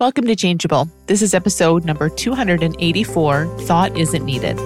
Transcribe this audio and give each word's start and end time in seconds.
Welcome 0.00 0.28
to 0.28 0.36
Changeable. 0.36 0.88
This 1.08 1.22
is 1.22 1.34
episode 1.34 1.84
number 1.84 2.08
284 2.08 3.46
Thought 3.62 3.98
Isn't 3.98 4.24
Needed. 4.24 4.56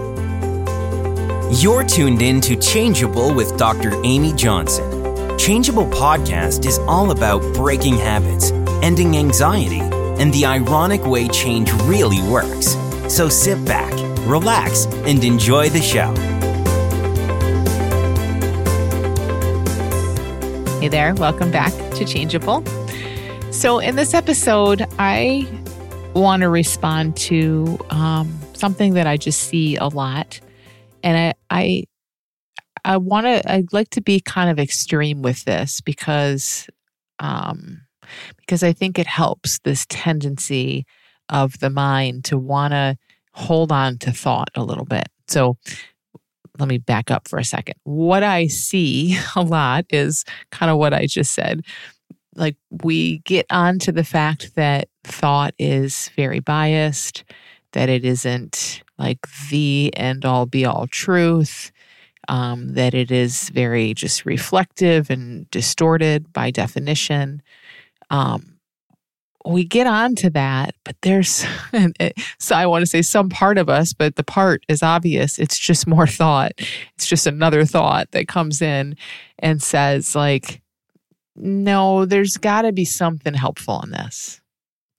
You're 1.59 1.85
tuned 1.85 2.21
in 2.21 2.43
to 2.43 2.55
Changeable 2.55 3.33
with 3.33 3.57
Dr. 3.57 3.99
Amy 4.05 4.35
Johnson. 4.35 5.39
Changeable 5.39 5.87
podcast 5.87 6.67
is 6.67 6.79
all 6.81 7.13
about 7.13 7.41
breaking 7.55 7.97
habits, 7.97 8.51
ending 8.83 9.17
anxiety, 9.17 9.81
and 9.81 10.35
the 10.35 10.45
ironic 10.45 11.03
way 11.07 11.29
change 11.29 11.73
really 11.85 12.21
works. 12.31 12.77
So 13.09 13.31
sit 13.31 13.65
back, 13.65 13.95
relax, 14.29 14.85
and 14.85 15.25
enjoy 15.25 15.71
the 15.71 15.81
show. 15.81 16.13
Hey 20.79 20.89
there, 20.89 21.15
welcome 21.15 21.51
back 21.51 21.73
to 21.95 22.05
Changeable. 22.05 22.63
So, 23.53 23.81
in 23.81 23.97
this 23.97 24.15
episode, 24.15 24.87
I 24.99 25.47
want 26.15 26.41
to 26.41 26.49
respond 26.49 27.17
to 27.19 27.79
um, 27.91 28.37
something 28.55 28.95
that 28.95 29.07
I 29.07 29.19
just 29.19 29.43
see 29.43 29.77
a 29.77 29.89
lot, 29.89 30.41
and 31.05 31.35
I, 31.51 31.85
I, 32.85 32.95
I 32.95 32.97
want 32.97 33.27
to. 33.27 33.53
I'd 33.53 33.73
like 33.75 33.91
to 33.91 34.01
be 34.01 34.21
kind 34.21 34.51
of 34.51 34.59
extreme 34.59 35.21
with 35.21 35.45
this 35.45 35.83
because, 35.83 36.67
um, 37.19 37.83
because 38.39 38.63
I 38.63 38.73
think 38.73 38.99
it 38.99 39.07
helps 39.07 39.59
this 39.61 39.85
tendency 39.89 40.87
of 41.29 41.61
the 41.61 41.71
mind 41.71 42.25
to 42.25 42.39
want 42.39 42.73
to 42.73 42.97
hold 43.35 43.71
on 43.71 43.99
to 43.99 44.13
thought 44.13 44.49
a 44.55 44.65
little 44.65 44.87
bit. 44.87 45.09
So, 45.29 45.59
let 46.59 46.69
me 46.69 46.79
back 46.79 47.11
up 47.11 47.29
for 47.29 47.39
a 47.39 47.45
second. 47.45 47.75
What 47.85 48.23
I 48.23 48.47
see 48.47 49.19
a 49.37 49.43
lot 49.43 49.85
is 49.91 50.25
kind 50.51 50.73
of 50.73 50.79
what 50.79 50.95
I 50.95 51.05
just 51.05 51.35
said 51.35 51.61
like 52.35 52.57
we 52.71 53.19
get 53.19 53.47
onto 53.51 53.93
the 53.93 54.05
fact 54.05 54.55
that 54.55 54.89
thought 55.05 55.55
is 55.59 56.11
very 56.17 56.41
biased, 56.41 57.25
that 57.73 57.89
it 57.89 58.05
isn't 58.05 58.83
like 58.99 59.27
the 59.51 59.93
end 59.97 60.25
all 60.25 60.47
be 60.47 60.65
all 60.65 60.87
truth, 60.87 61.73
um, 62.29 62.75
that 62.75 62.95
it 62.95 63.11
is 63.11 63.51
very 63.51 63.95
just 63.95 64.25
reflective 64.25 65.11
and 65.11 65.51
distorted 65.51 66.33
by 66.33 66.51
definition. 66.51 67.43
Um, 68.11 68.53
we 69.45 69.65
get 69.65 69.87
onto 69.87 70.31
that, 70.31 70.75
but 70.85 70.97
there's, 71.03 71.45
so 72.39 72.55
I 72.55 72.67
want 72.67 72.83
to 72.83 72.87
say 72.87 73.03
some 73.03 73.29
part 73.29 73.59
of 73.59 73.69
us, 73.69 73.93
but 73.93 74.17
the 74.17 74.23
part 74.23 74.65
is 74.69 74.83
obvious. 74.83 75.39
It's 75.39 75.59
just 75.59 75.87
more 75.87 76.07
thought. 76.23 76.53
It's 76.95 77.07
just 77.07 77.27
another 77.27 77.65
thought 77.65 78.11
that 78.13 78.29
comes 78.29 78.63
in 78.63 78.97
and 79.39 79.63
says, 79.63 80.15
like, 80.15 80.62
no, 81.37 82.05
there's 82.05 82.37
got 82.37 82.63
to 82.63 82.73
be 82.73 82.85
something 82.85 83.35
helpful 83.35 83.81
in 83.83 83.91
this. 83.91 84.41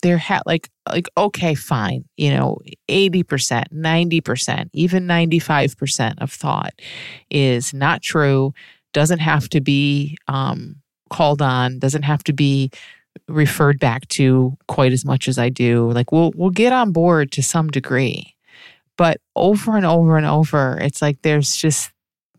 There 0.01 0.17
had 0.17 0.41
like 0.45 0.69
like 0.89 1.07
okay, 1.17 1.55
fine, 1.55 2.03
you 2.17 2.33
know, 2.33 2.59
80%, 2.89 3.23
90%, 3.71 4.69
even 4.73 5.07
95% 5.07 6.15
of 6.21 6.31
thought 6.31 6.73
is 7.29 7.73
not 7.73 8.01
true, 8.01 8.53
doesn't 8.91 9.19
have 9.19 9.47
to 9.49 9.61
be 9.61 10.17
um, 10.27 10.75
called 11.09 11.41
on, 11.41 11.79
doesn't 11.79 12.03
have 12.03 12.23
to 12.25 12.33
be 12.33 12.69
referred 13.29 13.79
back 13.79 14.07
to 14.09 14.57
quite 14.67 14.91
as 14.91 15.05
much 15.05 15.29
as 15.29 15.37
I 15.37 15.47
do. 15.47 15.89
Like 15.91 16.11
we'll 16.11 16.33
we'll 16.35 16.49
get 16.49 16.73
on 16.73 16.91
board 16.91 17.31
to 17.33 17.43
some 17.43 17.69
degree. 17.69 18.35
But 18.97 19.21
over 19.35 19.77
and 19.77 19.85
over 19.85 20.17
and 20.17 20.25
over, 20.25 20.77
it's 20.81 21.01
like 21.01 21.21
there's 21.21 21.55
just 21.55 21.92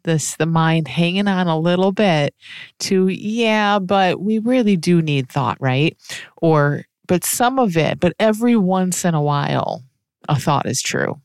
this 0.04 0.36
the 0.36 0.46
mind 0.46 0.88
hanging 0.88 1.28
on 1.28 1.48
a 1.48 1.58
little 1.58 1.92
bit 1.92 2.34
to 2.78 3.08
yeah 3.08 3.78
but 3.78 4.20
we 4.20 4.38
really 4.38 4.76
do 4.76 5.02
need 5.02 5.28
thought 5.28 5.56
right? 5.60 5.96
Or 6.38 6.84
but 7.06 7.24
some 7.24 7.58
of 7.58 7.76
it 7.76 8.00
but 8.00 8.14
every 8.18 8.56
once 8.56 9.04
in 9.04 9.14
a 9.14 9.22
while 9.22 9.82
a 10.28 10.38
thought 10.38 10.66
is 10.66 10.82
true. 10.82 11.20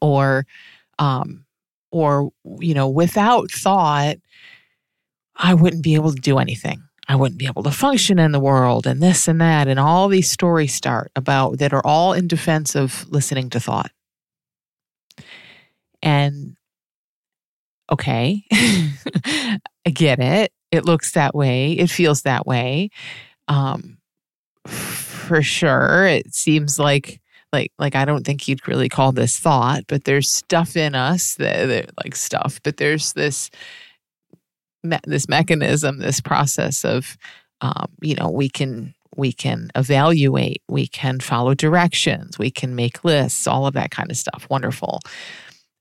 Or 0.00 0.46
um 0.98 1.44
or 1.90 2.30
you 2.60 2.74
know 2.74 2.88
without 2.88 3.50
thought 3.50 4.16
i 5.36 5.54
wouldn't 5.54 5.82
be 5.82 5.94
able 5.94 6.12
to 6.12 6.20
do 6.20 6.38
anything. 6.38 6.82
I 7.08 7.16
wouldn't 7.16 7.38
be 7.38 7.46
able 7.46 7.62
to 7.62 7.70
function 7.70 8.18
in 8.18 8.32
the 8.32 8.40
world 8.40 8.86
and 8.86 9.02
this 9.02 9.28
and 9.28 9.40
that 9.40 9.66
and 9.66 9.80
all 9.80 10.08
these 10.08 10.30
stories 10.30 10.74
start 10.74 11.10
about 11.16 11.58
that 11.58 11.72
are 11.72 11.86
all 11.86 12.12
in 12.12 12.28
defense 12.28 12.76
of 12.76 13.08
listening 13.08 13.48
to 13.50 13.60
thought. 13.60 13.90
And 16.02 16.57
okay, 17.90 18.44
I 18.52 19.90
get 19.92 20.18
it. 20.18 20.52
It 20.70 20.84
looks 20.84 21.12
that 21.12 21.34
way. 21.34 21.72
It 21.72 21.88
feels 21.90 22.22
that 22.22 22.46
way. 22.46 22.90
Um, 23.48 23.98
for 24.66 25.42
sure. 25.42 26.06
It 26.06 26.34
seems 26.34 26.78
like 26.78 27.20
like 27.52 27.72
like 27.78 27.94
I 27.94 28.04
don't 28.04 28.24
think 28.24 28.48
you'd 28.48 28.66
really 28.68 28.88
call 28.88 29.12
this 29.12 29.38
thought, 29.38 29.84
but 29.88 30.04
there's 30.04 30.30
stuff 30.30 30.76
in 30.76 30.94
us 30.94 31.34
that, 31.36 31.66
that 31.66 31.90
like 32.04 32.16
stuff, 32.16 32.60
but 32.62 32.76
there's 32.76 33.12
this 33.14 33.50
me- 34.82 34.98
this 35.04 35.28
mechanism, 35.28 35.98
this 35.98 36.20
process 36.20 36.84
of 36.84 37.16
um, 37.60 37.86
you 38.02 38.14
know, 38.14 38.30
we 38.30 38.48
can 38.48 38.94
we 39.16 39.32
can 39.32 39.70
evaluate, 39.74 40.62
we 40.68 40.86
can 40.86 41.20
follow 41.20 41.54
directions, 41.54 42.38
we 42.38 42.50
can 42.50 42.74
make 42.74 43.04
lists, 43.04 43.46
all 43.46 43.66
of 43.66 43.74
that 43.74 43.90
kind 43.90 44.10
of 44.10 44.16
stuff. 44.16 44.46
Wonderful. 44.48 45.00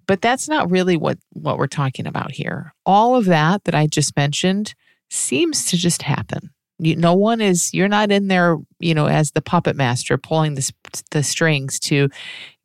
But 0.08 0.22
that's 0.22 0.48
not 0.48 0.72
really 0.72 0.98
what, 0.98 1.18
what 1.34 1.58
we're 1.58 1.68
talking 1.68 2.08
about 2.08 2.32
here. 2.32 2.74
All 2.86 3.16
of 3.16 3.26
that 3.26 3.66
that 3.66 3.76
I 3.76 3.88
just 3.88 4.16
mentioned 4.16 4.74
seems 5.10 5.66
to 5.66 5.78
just 5.78 6.02
happen. 6.02 6.52
You, 6.80 6.96
no 6.96 7.14
one 7.14 7.42
is, 7.42 7.74
you're 7.74 7.88
not 7.88 8.12
in 8.12 8.28
there, 8.28 8.58
you 8.80 8.94
know, 8.94 9.08
as 9.08 9.32
the 9.32 9.42
puppet 9.42 9.76
master 9.76 10.18
pulling 10.18 10.56
the, 10.56 10.72
the 11.12 11.24
strings 11.24 11.80
to 11.82 12.10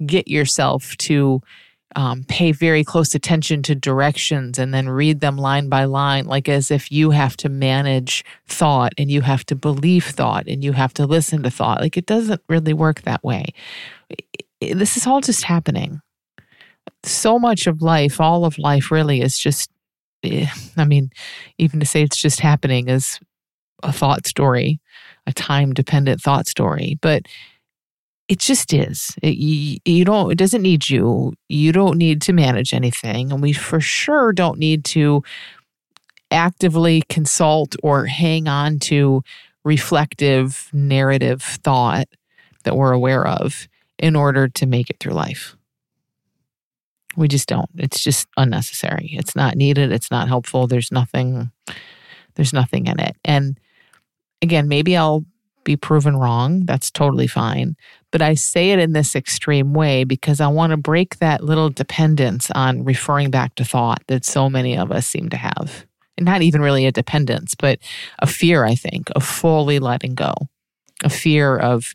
get 0.05 0.29
yourself 0.29 0.97
to 0.99 1.41
um, 1.97 2.25
pay 2.25 2.53
very 2.53 2.85
close 2.85 3.15
attention 3.15 3.63
to 3.65 3.75
directions 3.75 4.59
and 4.59 4.73
then 4.73 4.89
read 4.89 5.21
them 5.21 5.37
line 5.37 5.69
by 5.69 5.85
line, 5.85 6.27
like 6.27 6.49
as 6.49 6.71
if 6.71 6.91
you 6.91 7.11
have 7.11 7.37
to 7.39 7.49
manage 7.49 8.25
thought 8.47 8.93
and 8.97 9.11
you 9.11 9.21
have 9.23 9.45
to 9.47 9.55
believe 9.55 10.05
thought 10.05 10.47
and 10.47 10.63
you 10.63 10.73
have 10.73 10.95
to 10.95 11.07
listen 11.07 11.43
to 11.43 11.51
thought. 11.51 11.81
Like 11.81 11.97
it 11.97 12.07
doesn't 12.07 12.41
really 12.49 12.73
work 12.73 13.03
that 13.03 13.23
way. 13.25 13.47
This 14.61 14.97
is 14.97 15.07
all 15.07 15.21
just 15.21 15.45
happening 15.45 16.01
so 17.05 17.39
much 17.39 17.67
of 17.67 17.83
life, 17.83 18.21
all 18.21 18.45
of 18.45 18.59
life 18.59 18.91
really 18.91 19.21
is 19.21 19.39
just, 19.39 19.71
eh, 20.25 20.47
I 20.77 20.85
mean, 20.85 21.11
even 21.59 21.81
to 21.81 21.87
say 21.87 22.03
it's 22.03 22.21
just 22.21 22.41
happening 22.41 22.89
is 22.89 23.19
a 23.83 23.93
thought 23.93 24.27
story, 24.27 24.81
a 25.27 25.33
time 25.33 25.73
dependent 25.73 26.21
thought 26.21 26.47
story. 26.47 26.99
But 27.01 27.27
it 28.29 28.39
just 28.39 28.73
is. 28.73 29.15
It, 29.23 29.37
you, 29.37 29.79
you 29.85 30.05
don't, 30.05 30.31
it 30.31 30.39
doesn't 30.39 30.63
need 30.63 30.89
you. 30.89 31.35
You 31.49 31.73
don't 31.73 31.99
need 31.99 32.23
to 32.23 32.33
manage 32.33 32.73
anything. 32.73 33.33
And 33.33 33.43
we 33.43 33.53
for 33.53 33.81
sure 33.81 34.33
don't 34.33 34.59
need 34.59 34.85
to 34.87 35.23
actively 36.31 37.03
consult 37.09 37.77
or 37.83 38.07
hang 38.07 38.49
on 38.49 38.79
to 38.79 39.23
reflective 39.65 40.69
narrative 40.73 41.43
thought 41.43 42.09
that 42.65 42.77
we're 42.77 42.93
aware 42.93 43.27
of 43.27 43.69
in 43.99 44.17
order 44.17 44.49
to 44.49 44.67
make 44.67 44.89
it 44.89 44.99
through 44.99 45.13
life. 45.13 45.57
We 47.17 47.29
just 47.29 47.49
don't. 47.49 47.71
It's 47.77 48.03
just 48.03 48.27
unnecessary. 48.37 49.11
It's 49.13 49.37
not 49.37 49.57
needed. 49.57 49.93
It's 49.93 50.11
not 50.11 50.29
helpful. 50.29 50.67
There's 50.67 50.91
nothing 50.91 51.51
there's 52.35 52.53
nothing 52.53 52.87
in 52.87 52.99
it. 53.01 53.17
And 53.25 53.59
again, 54.41 54.69
maybe 54.69 54.97
I'll 54.97 55.25
be 55.65 55.77
proven 55.77 56.17
wrong. 56.17 56.65
That's 56.65 56.91
totally 56.91 57.27
fine. 57.27 57.77
But 58.11 58.23
I 58.23 58.35
say 58.35 58.73
it 58.73 58.79
in 58.79 58.93
this 58.93 59.15
extreme 59.15 59.75
way 59.75 60.05
because 60.05 60.41
I 60.41 60.49
want 60.49 60.73
to 60.73 60.77
break 60.77 61.19
that 61.19 61.45
little 61.45 61.71
dependence 61.71 62.51
on 62.51 62.85
referring 62.85 63.31
back 63.31 63.55
to 63.57 63.65
thought 63.65 64.03
that 64.09 64.25
so 64.25 64.51
many 64.51 64.77
of 64.77 64.91
us 64.91 65.07
seem 65.07 65.29
to 65.31 65.37
have. 65.37 65.87
And 66.19 66.27
not 66.27 66.43
even 66.43 66.61
really 66.61 66.87
a 66.87 66.93
dependence, 66.93 67.55
but 67.55 67.79
a 68.19 68.27
fear, 68.27 68.65
I 68.65 68.75
think, 68.75 69.09
of 69.15 69.25
fully 69.25 69.79
letting 69.79 70.15
go, 70.15 70.35
a 71.03 71.11
fear 71.11 71.57
of 71.57 71.95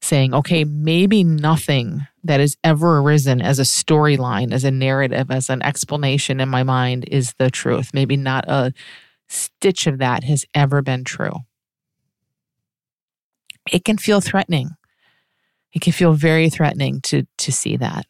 saying, 0.00 0.34
okay, 0.34 0.64
maybe 0.64 1.24
nothing 1.24 2.06
that 2.24 2.40
has 2.40 2.56
ever 2.62 2.98
arisen 2.98 3.40
as 3.40 3.58
a 3.58 3.62
storyline, 3.62 4.52
as 4.52 4.64
a 4.64 4.70
narrative, 4.70 5.30
as 5.30 5.48
an 5.50 5.62
explanation 5.62 6.40
in 6.40 6.48
my 6.48 6.62
mind 6.62 7.04
is 7.10 7.34
the 7.38 7.50
truth. 7.50 7.90
Maybe 7.92 8.16
not 8.16 8.44
a 8.48 8.72
stitch 9.28 9.86
of 9.86 9.98
that 9.98 10.24
has 10.24 10.44
ever 10.54 10.82
been 10.82 11.04
true. 11.04 11.44
It 13.72 13.84
can 13.84 13.98
feel 13.98 14.20
threatening. 14.20 14.70
It 15.72 15.82
can 15.82 15.92
feel 15.92 16.12
very 16.12 16.48
threatening 16.48 17.00
to, 17.02 17.26
to 17.38 17.52
see 17.52 17.76
that. 17.76 18.06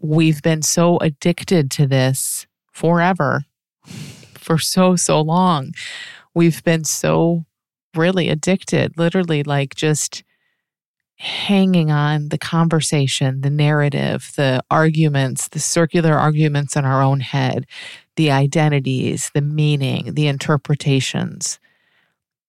We've 0.00 0.42
been 0.42 0.62
so 0.62 0.98
addicted 0.98 1.70
to 1.72 1.86
this 1.86 2.46
forever, 2.72 3.44
for 4.34 4.58
so, 4.58 4.96
so 4.96 5.20
long. 5.20 5.72
We've 6.34 6.62
been 6.64 6.84
so 6.84 7.44
really 7.96 8.28
addicted, 8.28 8.98
literally, 8.98 9.42
like 9.42 9.74
just 9.74 10.24
hanging 11.16 11.90
on 11.90 12.28
the 12.30 12.38
conversation, 12.38 13.40
the 13.42 13.50
narrative, 13.50 14.32
the 14.36 14.62
arguments, 14.70 15.48
the 15.48 15.60
circular 15.60 16.14
arguments 16.14 16.76
in 16.76 16.84
our 16.84 17.02
own 17.02 17.20
head, 17.20 17.66
the 18.16 18.30
identities, 18.30 19.30
the 19.34 19.40
meaning, 19.40 20.14
the 20.14 20.26
interpretations. 20.26 21.58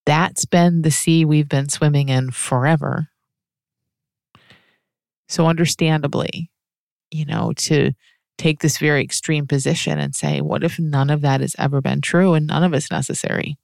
that's 0.06 0.44
been 0.44 0.82
the 0.82 0.90
sea 0.90 1.24
we've 1.24 1.48
been 1.48 1.68
swimming 1.68 2.08
in 2.08 2.30
forever. 2.30 3.08
So, 5.28 5.46
understandably, 5.48 6.50
you 7.10 7.24
know, 7.26 7.52
to 7.56 7.92
take 8.38 8.60
this 8.60 8.78
very 8.78 9.02
extreme 9.02 9.46
position 9.46 9.98
and 9.98 10.14
say, 10.14 10.40
what 10.40 10.62
if 10.62 10.78
none 10.78 11.10
of 11.10 11.22
that 11.22 11.40
has 11.40 11.56
ever 11.58 11.80
been 11.80 12.00
true 12.00 12.34
and 12.34 12.46
none 12.46 12.62
of 12.62 12.72
it's 12.72 12.90
necessary? 12.90 13.56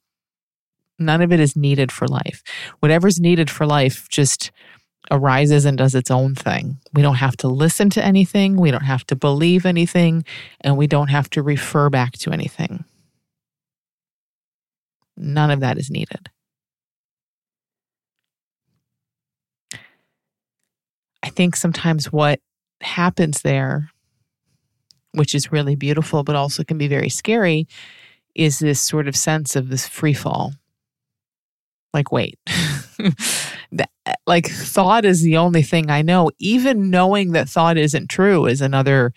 None 0.99 1.21
of 1.21 1.31
it 1.31 1.39
is 1.39 1.55
needed 1.55 1.91
for 1.91 2.07
life. 2.07 2.43
Whatever's 2.79 3.19
needed 3.19 3.49
for 3.49 3.65
life 3.65 4.07
just 4.09 4.51
arises 5.11 5.65
and 5.65 5.77
does 5.77 5.95
its 5.95 6.11
own 6.11 6.35
thing. 6.35 6.77
We 6.93 7.01
don't 7.01 7.15
have 7.15 7.35
to 7.37 7.47
listen 7.47 7.89
to 7.91 8.03
anything, 8.03 8.57
we 8.57 8.71
don't 8.71 8.83
have 8.83 9.05
to 9.07 9.15
believe 9.15 9.65
anything, 9.65 10.23
and 10.61 10.77
we 10.77 10.87
don't 10.87 11.09
have 11.09 11.29
to 11.31 11.43
refer 11.43 11.89
back 11.89 12.13
to 12.19 12.31
anything. 12.31 12.85
None 15.17 15.51
of 15.51 15.59
that 15.59 15.77
is 15.77 15.89
needed. 15.89 16.29
I 21.21 21.29
think 21.29 21.55
sometimes 21.55 22.11
what 22.11 22.39
happens 22.81 23.41
there, 23.41 23.91
which 25.13 25.35
is 25.35 25.51
really 25.51 25.75
beautiful, 25.75 26.23
but 26.23 26.35
also 26.35 26.63
can 26.63 26.77
be 26.77 26.87
very 26.87 27.09
scary, 27.09 27.67
is 28.35 28.59
this 28.59 28.81
sort 28.81 29.07
of 29.07 29.15
sense 29.15 29.55
of 29.55 29.69
this 29.69 29.87
free 29.87 30.13
fall. 30.13 30.53
Like, 31.93 32.11
wait, 32.11 32.39
uh, 32.99 33.83
like 34.25 34.47
thought 34.47 35.05
is 35.05 35.21
the 35.21 35.37
only 35.37 35.61
thing 35.61 35.89
I 35.89 36.01
know. 36.01 36.31
Even 36.39 36.89
knowing 36.89 37.33
that 37.33 37.49
thought 37.49 37.77
isn't 37.77 38.09
true 38.09 38.45
is 38.45 38.61
another 38.61 39.13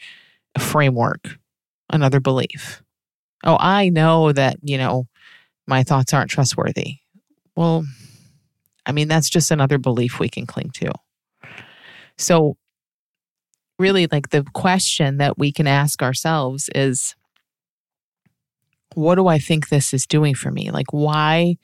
framework, 0.58 1.38
another 1.90 2.20
belief. 2.20 2.82
Oh, 3.44 3.56
I 3.58 3.88
know 3.88 4.32
that, 4.32 4.56
you 4.62 4.78
know, 4.78 5.06
my 5.66 5.82
thoughts 5.82 6.12
aren't 6.12 6.30
trustworthy. 6.30 6.96
Well, 7.56 7.84
I 8.84 8.92
mean, 8.92 9.08
that's 9.08 9.30
just 9.30 9.50
another 9.50 9.78
belief 9.78 10.20
we 10.20 10.28
can 10.28 10.46
cling 10.46 10.70
to. 10.74 10.92
So, 12.18 12.56
really, 13.78 14.06
like 14.10 14.30
the 14.30 14.44
question 14.54 15.18
that 15.18 15.38
we 15.38 15.52
can 15.52 15.66
ask 15.66 16.02
ourselves 16.02 16.70
is 16.74 17.14
what 18.94 19.16
do 19.16 19.26
I 19.26 19.38
think 19.38 19.68
this 19.68 19.92
is 19.92 20.06
doing 20.06 20.34
for 20.34 20.50
me? 20.50 20.70
Like, 20.70 20.92
why? 20.92 21.56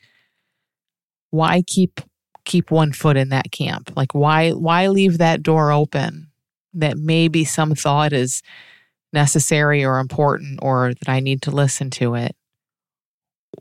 Why 1.32 1.62
keep 1.67 2.02
keep 2.44 2.70
one 2.70 2.93
foot 2.93 3.17
in 3.17 3.31
that 3.31 3.50
camp? 3.50 3.90
Like 3.96 4.12
why 4.12 4.50
why 4.50 4.88
leave 4.88 5.17
that 5.19 5.43
door 5.43 5.73
open 5.73 6.29
that 6.75 6.99
maybe 6.99 7.44
some 7.44 7.75
thought 7.75 8.12
is 8.12 8.43
necessary 9.14 9.82
or 9.82 9.99
important 9.99 10.58
or 10.61 10.93
that 10.93 11.08
I 11.08 11.20
need 11.20 11.40
to 11.43 11.50
listen 11.50 11.88
to 11.93 12.14
it? 12.17 12.37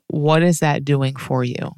What 0.07 0.43
is 0.43 0.59
that 0.59 0.83
doing 0.83 1.15
for 1.15 1.45
you? 1.45 1.75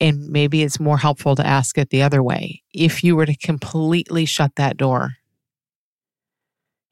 And 0.00 0.28
maybe 0.28 0.62
it's 0.62 0.80
more 0.80 0.98
helpful 0.98 1.36
to 1.36 1.46
ask 1.46 1.76
it 1.76 1.90
the 1.90 2.02
other 2.02 2.22
way. 2.22 2.62
If 2.72 3.04
you 3.04 3.14
were 3.14 3.26
to 3.26 3.36
completely 3.36 4.24
shut 4.24 4.56
that 4.56 4.78
door 4.78 5.16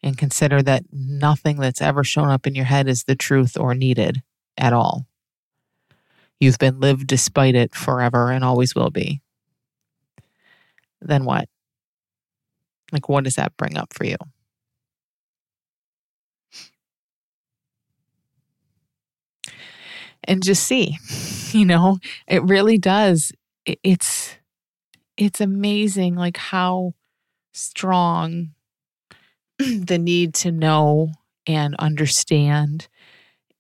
and 0.03 0.19
consider 0.19 0.61
that 0.63 0.85
nothing 0.93 1.57
that's 1.57 1.81
ever 1.81 2.05
shown 2.05 2.29
up 2.29 2.47
in 2.47 2.55
your 2.55 2.67
head 2.67 2.89
is 2.89 3.05
the 3.05 3.17
truth 3.17 3.57
or 3.59 3.75
needed 3.75 4.23
at 4.59 4.75
all, 4.75 5.07
you've 6.41 6.59
been 6.59 6.81
lived 6.81 7.07
despite 7.07 7.55
it 7.55 7.75
forever 7.75 8.31
and 8.31 8.45
always 8.45 8.75
will 8.75 8.91
be, 8.91 9.21
then 11.01 11.25
what? 11.25 11.49
Like, 12.93 13.09
what 13.09 13.25
does 13.25 13.37
that 13.37 13.57
bring 13.57 13.77
up 13.77 13.93
for 13.93 14.05
you? 14.05 14.17
and 20.27 20.43
just 20.43 20.65
see 20.65 20.97
you 21.59 21.65
know 21.65 21.99
it 22.27 22.43
really 22.43 22.79
does 22.79 23.33
it's 23.67 24.37
it's 25.17 25.41
amazing 25.41 26.15
like 26.17 26.37
how 26.37 26.93
strong 27.53 28.51
the 29.59 29.99
need 29.99 30.35
to 30.35 30.51
know 30.51 31.13
and 31.47 31.77
understand 31.79 32.89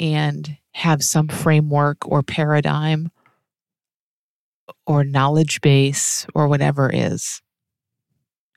and 0.00 0.56
have 0.72 1.02
some 1.02 1.28
framework 1.28 1.98
or 2.06 2.22
paradigm 2.22 3.10
or 4.86 5.04
knowledge 5.04 5.60
base 5.60 6.26
or 6.34 6.48
whatever 6.48 6.90
is 6.92 7.40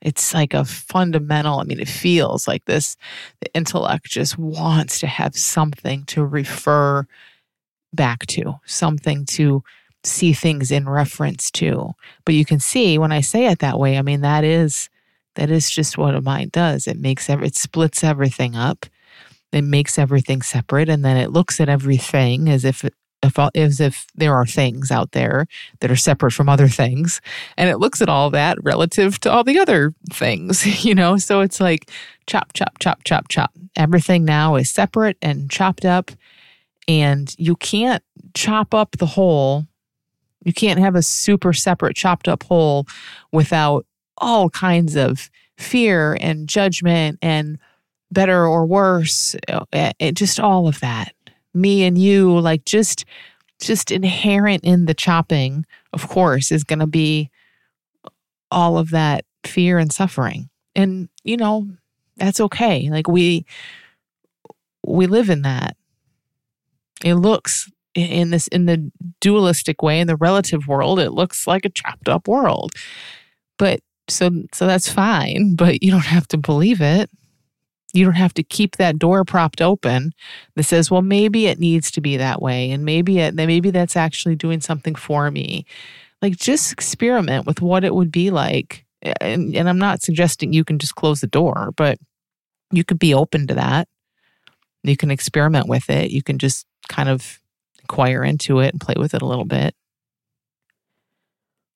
it's 0.01 0.33
like 0.33 0.53
a 0.53 0.63
fundamental 0.63 1.59
i 1.59 1.63
mean 1.63 1.79
it 1.79 1.87
feels 1.87 2.47
like 2.47 2.63
this 2.65 2.95
the 3.41 3.53
intellect 3.53 4.05
just 4.05 4.37
wants 4.37 4.99
to 4.99 5.07
have 5.07 5.35
something 5.35 6.03
to 6.05 6.25
refer 6.25 7.05
back 7.93 8.25
to, 8.27 8.55
something 8.65 9.25
to 9.25 9.63
see 10.03 10.33
things 10.33 10.71
in 10.71 10.87
reference 10.87 11.51
to. 11.51 11.91
But 12.25 12.35
you 12.35 12.45
can 12.45 12.59
see 12.59 12.97
when 12.97 13.11
I 13.11 13.21
say 13.21 13.47
it 13.47 13.59
that 13.59 13.79
way, 13.79 13.97
I 13.97 14.01
mean 14.01 14.21
that 14.21 14.43
is 14.43 14.89
that 15.35 15.51
is 15.51 15.69
just 15.69 15.97
what 15.97 16.15
a 16.15 16.21
mind 16.21 16.51
does. 16.51 16.87
It 16.87 16.97
makes 16.97 17.29
every, 17.29 17.47
it 17.47 17.55
splits 17.55 18.03
everything 18.03 18.55
up. 18.55 18.85
It 19.51 19.63
makes 19.63 19.97
everything 19.97 20.41
separate 20.41 20.89
and 20.89 21.03
then 21.03 21.17
it 21.17 21.31
looks 21.31 21.59
at 21.59 21.69
everything 21.69 22.49
as 22.49 22.65
if 22.65 22.85
if, 23.23 23.39
as 23.55 23.79
if 23.79 24.05
there 24.13 24.35
are 24.35 24.45
things 24.45 24.91
out 24.91 25.11
there 25.13 25.47
that 25.79 25.89
are 25.89 25.95
separate 25.95 26.33
from 26.33 26.47
other 26.47 26.67
things 26.67 27.19
and 27.57 27.67
it 27.67 27.77
looks 27.77 27.99
at 27.99 28.09
all 28.09 28.29
that 28.29 28.61
relative 28.61 29.19
to 29.21 29.31
all 29.31 29.43
the 29.43 29.57
other 29.57 29.91
things 30.13 30.85
you 30.85 30.93
know 30.93 31.17
so 31.17 31.41
it's 31.41 31.59
like 31.59 31.89
chop 32.27 32.53
chop 32.53 32.77
chop 32.77 33.03
chop 33.05 33.27
chop 33.27 33.51
everything 33.75 34.23
now 34.23 34.55
is 34.55 34.69
separate 34.69 35.17
and 35.23 35.49
chopped 35.49 35.83
up 35.83 36.11
and 36.87 37.35
you 37.37 37.55
can't 37.55 38.03
chop 38.33 38.73
up 38.73 38.97
the 38.97 39.05
whole. 39.05 39.65
You 40.43 40.53
can't 40.53 40.79
have 40.79 40.95
a 40.95 41.01
super 41.01 41.53
separate 41.53 41.95
chopped 41.95 42.27
up 42.27 42.43
whole 42.43 42.87
without 43.31 43.85
all 44.17 44.49
kinds 44.49 44.95
of 44.95 45.29
fear 45.57 46.17
and 46.21 46.47
judgment 46.47 47.19
and 47.21 47.57
better 48.11 48.45
or 48.45 48.65
worse, 48.65 49.35
uh, 49.47 49.65
it, 49.71 50.15
just 50.15 50.39
all 50.39 50.67
of 50.67 50.79
that. 50.79 51.13
Me 51.53 51.83
and 51.83 51.97
you, 51.97 52.39
like 52.39 52.65
just 52.65 53.05
just 53.59 53.89
inherent 53.91 54.63
in 54.63 54.85
the 54.85 54.93
chopping, 54.93 55.65
of 55.93 56.07
course, 56.07 56.51
is 56.51 56.63
going 56.63 56.79
to 56.79 56.87
be 56.87 57.31
all 58.51 58.77
of 58.77 58.91
that 58.91 59.25
fear 59.43 59.79
and 59.79 59.91
suffering. 59.91 60.49
And 60.75 61.09
you 61.23 61.37
know, 61.37 61.67
that's 62.17 62.39
okay. 62.39 62.89
Like 62.89 63.07
we 63.07 63.45
we 64.85 65.07
live 65.07 65.29
in 65.29 65.41
that 65.41 65.75
it 67.03 67.15
looks 67.15 67.69
in 67.93 68.29
this 68.29 68.47
in 68.47 68.65
the 68.65 68.91
dualistic 69.19 69.81
way 69.81 69.99
in 69.99 70.07
the 70.07 70.15
relative 70.15 70.67
world 70.67 70.99
it 70.99 71.11
looks 71.11 71.47
like 71.47 71.65
a 71.65 71.69
chopped 71.69 72.07
up 72.07 72.27
world 72.27 72.71
but 73.57 73.79
so 74.07 74.29
so 74.53 74.67
that's 74.67 74.91
fine 74.91 75.55
but 75.55 75.81
you 75.81 75.91
don't 75.91 76.05
have 76.05 76.27
to 76.27 76.37
believe 76.37 76.81
it 76.81 77.09
you 77.93 78.03
don't 78.03 78.15
have 78.15 78.33
to 78.33 78.43
keep 78.43 78.75
that 78.75 78.99
door 78.99 79.23
propped 79.23 79.61
open 79.61 80.13
that 80.55 80.63
says 80.63 80.91
well 80.91 81.01
maybe 81.01 81.47
it 81.47 81.59
needs 81.59 81.89
to 81.91 82.01
be 82.01 82.17
that 82.17 82.41
way 82.41 82.69
and 82.71 82.83
maybe 82.83 83.19
it 83.19 83.33
maybe 83.33 83.71
that's 83.71 83.95
actually 83.95 84.35
doing 84.35 84.61
something 84.61 84.95
for 84.95 85.31
me 85.31 85.65
like 86.21 86.35
just 86.35 86.71
experiment 86.71 87.45
with 87.45 87.61
what 87.61 87.83
it 87.83 87.95
would 87.95 88.11
be 88.11 88.29
like 88.29 88.85
and, 89.21 89.55
and 89.55 89.69
i'm 89.69 89.79
not 89.79 90.01
suggesting 90.01 90.53
you 90.53 90.65
can 90.65 90.79
just 90.79 90.95
close 90.95 91.21
the 91.21 91.27
door 91.27 91.71
but 91.77 91.97
you 92.71 92.83
could 92.83 92.99
be 92.99 93.13
open 93.13 93.47
to 93.47 93.53
that 93.53 93.87
you 94.83 94.97
can 94.97 95.11
experiment 95.11 95.67
with 95.67 95.89
it 95.89 96.11
you 96.11 96.21
can 96.21 96.37
just 96.37 96.65
kind 96.89 97.09
of 97.09 97.39
inquire 97.87 98.21
into 98.21 98.59
it 98.59 98.73
and 98.73 98.81
play 98.81 98.95
with 98.97 99.13
it 99.13 99.21
a 99.21 99.25
little 99.25 99.45
bit. 99.45 99.73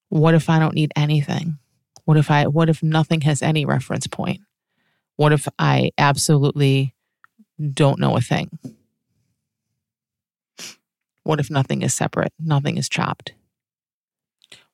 What 0.10 0.34
if 0.34 0.50
I 0.50 0.60
don't 0.60 0.75
need 0.75 0.91
anything? 0.94 1.58
What 2.03 2.18
if 2.18 2.30
I 2.30 2.48
what 2.48 2.70
if 2.70 2.84
nothing 2.84 3.22
has 3.22 3.41
any 3.41 3.65
reference 3.65 4.08
point? 4.08 4.41
What 5.21 5.33
if 5.33 5.47
I 5.59 5.91
absolutely 5.99 6.95
don't 7.75 7.99
know 7.99 8.17
a 8.17 8.21
thing? 8.21 8.57
What 11.21 11.39
if 11.39 11.51
nothing 11.51 11.83
is 11.83 11.93
separate? 11.93 12.33
Nothing 12.39 12.77
is 12.77 12.89
chopped? 12.89 13.33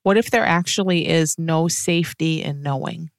What 0.04 0.16
if 0.16 0.32
there 0.32 0.46
actually 0.46 1.10
is 1.10 1.38
no 1.38 1.68
safety 1.68 2.42
in 2.42 2.62
knowing? 2.62 3.10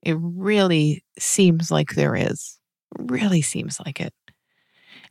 It 0.00 0.16
really 0.20 1.02
seems 1.18 1.72
like 1.72 1.96
there 1.96 2.14
is. 2.14 2.60
really 2.96 3.42
seems 3.42 3.80
like 3.84 4.00
it. 4.00 4.14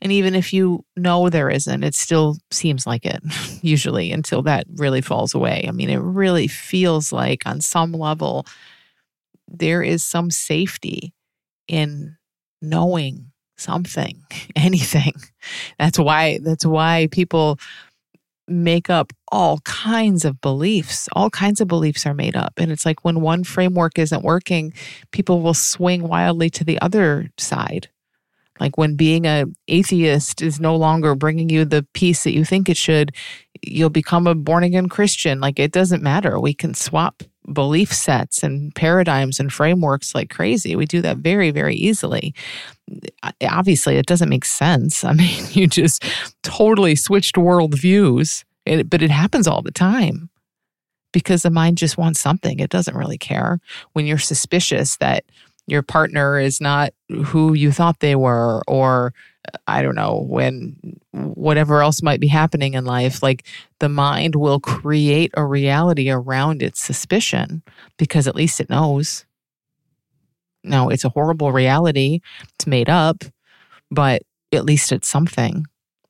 And 0.01 0.13
even 0.13 0.33
if 0.33 0.53
you 0.53 0.85
know 0.95 1.29
there 1.29 1.49
isn't, 1.49 1.83
it 1.83 1.93
still 1.93 2.37
seems 2.51 2.87
like 2.87 3.05
it, 3.05 3.21
usually, 3.61 4.13
until 4.13 4.43
that 4.43 4.65
really 4.75 5.01
falls 5.01 5.35
away. 5.35 5.65
I 5.67 5.71
mean, 5.71 5.89
it 5.89 5.99
really 5.99 6.47
feels 6.47 7.11
like 7.11 7.45
on 7.45 7.59
some 7.59 7.91
level, 7.91 8.45
there 9.53 9.83
is 9.83 10.03
some 10.03 10.31
safety 10.31 11.13
in 11.67 12.17
knowing 12.62 13.31
something, 13.57 14.24
anything. 14.55 15.13
That's 15.79 16.00
why, 16.00 16.39
that's 16.43 16.65
why 16.65 17.07
people 17.12 17.60
make 18.48 18.89
up 18.89 19.13
all 19.31 19.60
kinds 19.60 20.25
of 20.25 20.41
beliefs. 20.41 21.07
All 21.13 21.29
kinds 21.29 21.62
of 21.62 21.67
beliefs 21.67 22.05
are 22.05 22.13
made 22.13 22.36
up. 22.36 22.53
And 22.57 22.72
it's 22.72 22.86
like 22.86 23.05
when 23.05 23.22
one 23.22 23.43
framework 23.43 23.98
isn't 23.98 24.24
working, 24.24 24.74
people 25.12 25.41
will 25.41 25.53
swing 25.53 26.07
wildly 26.07 26.50
to 26.51 26.63
the 26.63 26.79
other 26.81 27.29
side 27.38 27.88
Like 28.60 28.77
when 28.77 28.95
being 28.95 29.25
a 29.25 29.45
atheist 29.67 30.41
is 30.41 30.60
no 30.60 30.75
longer 30.75 31.15
bringing 31.15 31.50
you 31.50 31.65
the 31.65 31.86
peace 31.93 32.24
that 32.24 32.33
you 32.33 32.45
think 32.45 32.69
it 32.69 32.77
should, 32.77 33.12
you'll 33.62 33.89
become 33.89 34.27
a 34.27 34.36
born 34.36 34.63
again 34.63 34.89
Christian. 34.89 35.39
Like 35.39 35.60
it 35.60 35.72
doesn't 35.72 36.03
matter. 36.03 36.39
We 36.39 36.53
can 36.53 36.74
swap 36.74 37.24
belief 37.51 37.91
sets 37.91 38.43
and 38.43 38.74
paradigms 38.74 39.39
and 39.39 39.51
frameworks 39.51 40.15
like 40.15 40.29
crazy. 40.29 40.75
We 40.75 40.86
do 40.86 41.01
that 41.01 41.17
very, 41.17 41.51
very 41.51 41.75
easily. 41.75 42.33
Obviously, 43.41 43.98
it 43.98 44.05
doesn't 44.05 44.29
make 44.29 44.45
sense. 44.45 45.03
I 45.03 45.13
mean, 45.13 45.43
you 45.51 45.67
just 45.67 46.03
totally 46.43 46.95
switched 46.95 47.36
worldviews, 47.36 48.43
but 48.86 49.01
it 49.01 49.12
happens 49.12 49.48
all 49.48 49.62
the 49.62 49.72
time 49.72 50.29
because 51.12 51.43
the 51.43 51.50
mind 51.50 51.77
just 51.77 51.98
wants 51.98 52.19
something. 52.19 52.60
It 52.60 52.69
doesn't 52.69 52.98
really 52.98 53.17
care. 53.17 53.60
When 53.93 54.05
you're 54.05 54.17
suspicious 54.17 54.98
that 54.98 55.25
your 55.67 55.82
partner 55.82 56.38
is 56.39 56.60
not 56.60 56.93
who 57.25 57.53
you 57.53 57.72
thought 57.72 58.00
they 58.00 58.15
were, 58.15 58.62
or 58.67 59.13
I 59.67 59.82
don't 59.82 59.96
know, 59.96 60.25
when 60.27 61.00
whatever 61.12 61.82
else 61.82 62.01
might 62.01 62.20
be 62.20 62.27
happening 62.27 62.74
in 62.74 62.86
life, 62.86 63.22
like 63.22 63.46
the 63.79 63.89
mind 63.89 64.36
will 64.36 64.60
create 64.60 65.32
a 65.36 65.46
reality 65.46 66.10
around 66.10 66.62
its 66.62 66.82
suspicion 66.82 67.62
because 67.98 68.27
at 68.27 68.36
least 68.36 68.60
it 68.60 68.70
knows. 68.70 69.25
No, 70.63 70.89
it's 70.89 71.03
a 71.03 71.10
horrible 71.10 71.51
reality. 71.51 72.22
It's 72.55 72.67
made 72.67 72.89
up, 72.89 73.24
but 73.91 74.24
at 74.53 74.65
least 74.65 74.91
it's 74.91 75.10
something. 75.10 75.65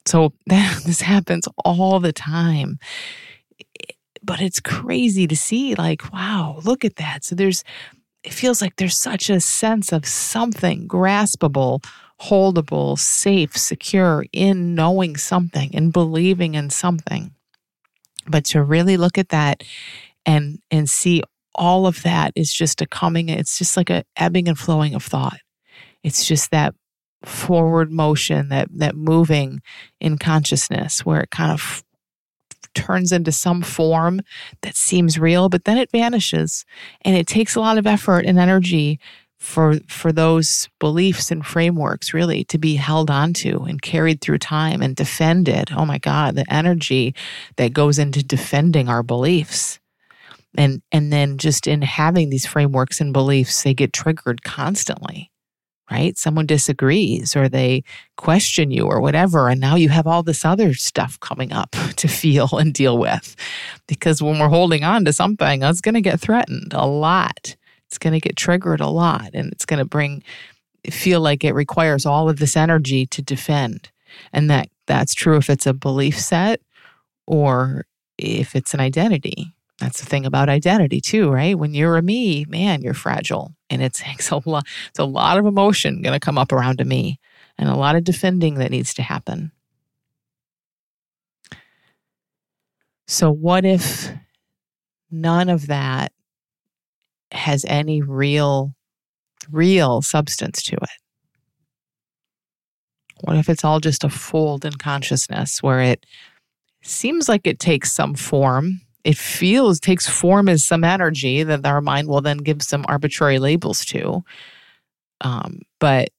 So 0.05 0.33
this 0.45 1.01
happens 1.01 1.47
all 1.65 1.99
the 1.99 2.13
time. 2.13 2.77
But 4.25 4.41
it's 4.41 4.61
crazy 4.61 5.27
to 5.27 5.35
see, 5.35 5.75
like, 5.75 6.13
wow, 6.13 6.61
look 6.63 6.85
at 6.85 6.95
that. 6.95 7.25
So 7.25 7.35
there's, 7.35 7.63
it 8.23 8.33
feels 8.33 8.61
like 8.61 8.75
there's 8.77 8.97
such 8.97 9.29
a 9.29 9.39
sense 9.39 9.91
of 9.91 10.05
something 10.05 10.87
graspable 10.87 11.83
holdable, 12.23 12.97
safe, 12.97 13.57
secure 13.57 14.25
in 14.31 14.75
knowing 14.75 15.17
something 15.17 15.75
and 15.75 15.91
believing 15.91 16.55
in 16.55 16.69
something. 16.69 17.33
But 18.27 18.45
to 18.45 18.63
really 18.63 18.97
look 18.97 19.17
at 19.17 19.29
that 19.29 19.63
and 20.25 20.59
and 20.71 20.89
see 20.89 21.21
all 21.55 21.85
of 21.85 22.01
that 22.03 22.31
is 22.35 22.53
just 22.53 22.81
a 22.81 22.87
coming, 22.87 23.29
it's 23.29 23.57
just 23.57 23.75
like 23.75 23.89
a 23.89 24.03
ebbing 24.15 24.47
and 24.47 24.57
flowing 24.57 24.95
of 24.95 25.03
thought. 25.03 25.39
It's 26.03 26.25
just 26.25 26.51
that 26.51 26.73
forward 27.23 27.91
motion, 27.91 28.49
that 28.49 28.69
that 28.71 28.95
moving 28.95 29.61
in 29.99 30.17
consciousness 30.17 31.05
where 31.05 31.21
it 31.21 31.31
kind 31.31 31.51
of 31.51 31.83
turns 32.73 33.11
into 33.11 33.31
some 33.31 33.61
form 33.61 34.21
that 34.61 34.75
seems 34.75 35.19
real, 35.19 35.49
but 35.49 35.65
then 35.65 35.77
it 35.77 35.91
vanishes. 35.91 36.65
And 37.01 37.15
it 37.15 37.27
takes 37.27 37.55
a 37.55 37.59
lot 37.59 37.77
of 37.77 37.87
effort 37.87 38.25
and 38.25 38.39
energy 38.39 38.99
for 39.43 39.77
for 39.89 40.13
those 40.13 40.69
beliefs 40.79 41.29
and 41.29 41.45
frameworks 41.45 42.13
really 42.13 42.45
to 42.45 42.57
be 42.57 42.75
held 42.75 43.11
onto 43.11 43.63
and 43.63 43.81
carried 43.81 44.21
through 44.21 44.37
time 44.37 44.81
and 44.81 44.95
defended. 44.95 45.69
Oh 45.75 45.85
my 45.85 45.97
god 45.97 46.35
the 46.35 46.45
energy 46.51 47.13
that 47.57 47.73
goes 47.73 47.99
into 47.99 48.23
defending 48.23 48.87
our 48.87 49.03
beliefs. 49.03 49.81
And 50.57 50.81
and 50.93 51.11
then 51.11 51.37
just 51.37 51.67
in 51.67 51.81
having 51.81 52.29
these 52.29 52.45
frameworks 52.45 53.01
and 53.01 53.11
beliefs 53.11 53.63
they 53.63 53.73
get 53.73 53.91
triggered 53.91 54.43
constantly 54.43 55.29
right? 55.93 56.17
Someone 56.17 56.47
disagrees 56.47 57.35
or 57.35 57.47
they 57.47 57.83
question 58.17 58.71
you 58.71 58.85
or 58.85 58.99
whatever 58.99 59.47
and 59.47 59.61
now 59.61 59.75
you 59.75 59.89
have 59.89 60.07
all 60.07 60.23
this 60.23 60.43
other 60.43 60.73
stuff 60.73 61.19
coming 61.19 61.53
up 61.53 61.71
to 61.97 62.07
feel 62.07 62.49
and 62.57 62.73
deal 62.73 62.97
with. 62.97 63.35
Because 63.87 64.21
when 64.21 64.39
we're 64.39 64.49
holding 64.49 64.83
on 64.83 65.05
to 65.05 65.13
something 65.13 65.61
it's 65.61 65.81
going 65.81 65.93
to 65.93 66.01
get 66.01 66.19
threatened 66.19 66.73
a 66.73 66.87
lot. 66.87 67.55
It's 67.87 67.99
going 67.99 68.13
to 68.13 68.19
get 68.19 68.35
triggered 68.35 68.81
a 68.81 68.87
lot 68.87 69.29
and 69.35 69.51
it's 69.51 69.65
going 69.65 69.77
to 69.77 69.85
bring 69.85 70.23
feel 70.89 71.21
like 71.21 71.43
it 71.43 71.53
requires 71.53 72.05
all 72.05 72.27
of 72.27 72.37
this 72.37 72.57
energy 72.57 73.05
to 73.05 73.21
defend. 73.21 73.91
And 74.33 74.49
that 74.49 74.69
that's 74.87 75.13
true 75.13 75.37
if 75.37 75.49
it's 75.49 75.67
a 75.67 75.73
belief 75.73 76.19
set 76.19 76.59
or 77.27 77.85
if 78.17 78.55
it's 78.55 78.73
an 78.73 78.79
identity. 78.79 79.53
That's 79.79 79.99
the 79.99 80.07
thing 80.07 80.25
about 80.25 80.49
identity 80.49 81.01
too 81.01 81.29
right? 81.29 81.57
When 81.57 81.75
you're 81.75 81.97
a 81.97 82.01
me 82.01 82.45
man 82.49 82.81
you're 82.81 82.95
fragile 82.95 83.53
and 83.73 83.83
it 83.83 83.93
takes 83.93 84.29
a 84.31 84.41
lot 84.47 84.65
it's 84.89 84.99
a 84.99 85.05
lot 85.05 85.37
of 85.37 85.45
emotion 85.45 86.01
going 86.01 86.13
to 86.13 86.25
come 86.25 86.37
up 86.37 86.51
around 86.51 86.77
to 86.77 86.85
me 86.85 87.19
and 87.57 87.69
a 87.69 87.75
lot 87.75 87.95
of 87.95 88.03
defending 88.03 88.55
that 88.55 88.71
needs 88.71 88.93
to 88.93 89.01
happen 89.01 89.51
so 93.07 93.31
what 93.31 93.65
if 93.65 94.11
none 95.11 95.49
of 95.49 95.67
that 95.67 96.11
has 97.31 97.65
any 97.67 98.01
real, 98.01 98.73
real 99.51 100.01
substance 100.01 100.63
to 100.63 100.75
it? 100.75 100.89
What 103.21 103.37
if 103.37 103.49
it's 103.49 103.63
all 103.63 103.79
just 103.79 104.03
a 104.03 104.09
fold 104.09 104.65
in 104.65 104.73
consciousness 104.73 105.61
where 105.61 105.81
it 105.81 106.05
seems 106.81 107.29
like 107.29 107.47
it 107.47 107.59
takes 107.59 107.91
some 107.91 108.15
form? 108.15 108.81
It 109.03 109.17
feels, 109.17 109.79
takes 109.79 110.07
form 110.07 110.47
as 110.47 110.63
some 110.63 110.83
energy 110.83 111.43
that 111.43 111.65
our 111.65 111.81
mind 111.81 112.07
will 112.07 112.21
then 112.21 112.37
give 112.37 112.61
some 112.61 112.85
arbitrary 112.87 113.39
labels 113.39 113.85
to. 113.85 114.23
Um, 115.21 115.59
but 115.79 116.09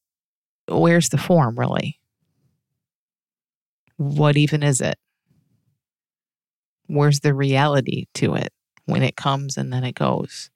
where's 0.69 1.09
the 1.09 1.19
form 1.19 1.59
really? 1.59 1.99
What 3.97 4.37
even 4.37 4.62
is 4.62 4.81
it? 4.81 4.97
Where's 6.87 7.21
the 7.21 7.33
reality 7.33 8.07
to 8.14 8.35
it 8.35 8.53
when 8.85 9.03
it 9.03 9.17
comes 9.17 9.57
and 9.57 9.73
then 9.73 9.85
it 9.85 9.95
goes? 9.95 10.50